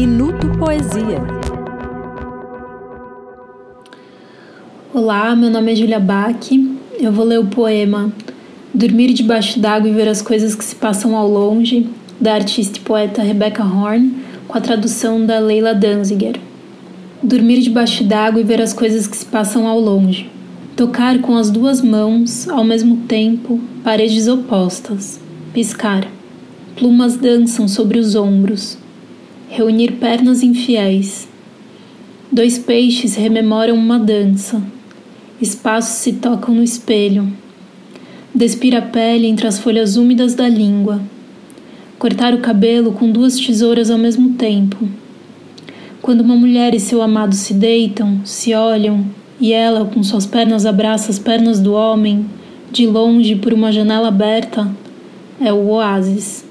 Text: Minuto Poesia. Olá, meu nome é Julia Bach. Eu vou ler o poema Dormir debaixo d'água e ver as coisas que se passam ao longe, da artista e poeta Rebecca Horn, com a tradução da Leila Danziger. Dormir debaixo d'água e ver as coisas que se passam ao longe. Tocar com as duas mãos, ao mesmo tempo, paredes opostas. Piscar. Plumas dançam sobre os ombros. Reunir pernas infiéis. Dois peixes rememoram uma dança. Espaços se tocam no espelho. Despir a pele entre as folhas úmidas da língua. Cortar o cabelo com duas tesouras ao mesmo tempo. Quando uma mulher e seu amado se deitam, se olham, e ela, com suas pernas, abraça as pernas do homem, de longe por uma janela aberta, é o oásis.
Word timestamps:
Minuto 0.00 0.46
Poesia. 0.60 1.20
Olá, 4.94 5.34
meu 5.34 5.50
nome 5.50 5.72
é 5.72 5.74
Julia 5.74 5.98
Bach. 5.98 6.48
Eu 7.00 7.10
vou 7.10 7.24
ler 7.24 7.40
o 7.40 7.46
poema 7.46 8.12
Dormir 8.72 9.12
debaixo 9.12 9.58
d'água 9.58 9.90
e 9.90 9.92
ver 9.92 10.06
as 10.06 10.22
coisas 10.22 10.54
que 10.54 10.64
se 10.64 10.76
passam 10.76 11.16
ao 11.16 11.28
longe, 11.28 11.88
da 12.20 12.34
artista 12.34 12.78
e 12.78 12.82
poeta 12.82 13.24
Rebecca 13.24 13.64
Horn, 13.64 14.14
com 14.46 14.56
a 14.56 14.60
tradução 14.60 15.26
da 15.26 15.40
Leila 15.40 15.74
Danziger. 15.74 16.36
Dormir 17.20 17.60
debaixo 17.60 18.04
d'água 18.04 18.40
e 18.40 18.44
ver 18.44 18.62
as 18.62 18.72
coisas 18.72 19.08
que 19.08 19.16
se 19.16 19.26
passam 19.26 19.66
ao 19.66 19.80
longe. 19.80 20.30
Tocar 20.76 21.18
com 21.18 21.36
as 21.36 21.50
duas 21.50 21.82
mãos, 21.82 22.48
ao 22.48 22.62
mesmo 22.62 22.98
tempo, 23.08 23.58
paredes 23.82 24.28
opostas. 24.28 25.20
Piscar. 25.52 26.06
Plumas 26.76 27.16
dançam 27.16 27.66
sobre 27.66 27.98
os 27.98 28.14
ombros. 28.14 28.78
Reunir 29.50 29.92
pernas 29.92 30.42
infiéis. 30.42 31.26
Dois 32.30 32.58
peixes 32.58 33.14
rememoram 33.16 33.74
uma 33.74 33.98
dança. 33.98 34.62
Espaços 35.40 35.96
se 35.96 36.12
tocam 36.12 36.54
no 36.54 36.62
espelho. 36.62 37.32
Despir 38.34 38.76
a 38.76 38.82
pele 38.82 39.26
entre 39.26 39.46
as 39.46 39.58
folhas 39.58 39.96
úmidas 39.96 40.34
da 40.34 40.46
língua. 40.46 41.00
Cortar 41.98 42.34
o 42.34 42.40
cabelo 42.40 42.92
com 42.92 43.10
duas 43.10 43.38
tesouras 43.38 43.90
ao 43.90 43.96
mesmo 43.96 44.34
tempo. 44.34 44.86
Quando 46.02 46.20
uma 46.20 46.36
mulher 46.36 46.74
e 46.74 46.78
seu 46.78 47.00
amado 47.00 47.34
se 47.34 47.54
deitam, 47.54 48.20
se 48.26 48.54
olham, 48.54 49.06
e 49.40 49.54
ela, 49.54 49.86
com 49.86 50.02
suas 50.02 50.26
pernas, 50.26 50.66
abraça 50.66 51.10
as 51.10 51.18
pernas 51.18 51.58
do 51.58 51.72
homem, 51.72 52.26
de 52.70 52.86
longe 52.86 53.34
por 53.34 53.54
uma 53.54 53.72
janela 53.72 54.08
aberta, 54.08 54.70
é 55.40 55.50
o 55.50 55.68
oásis. 55.68 56.47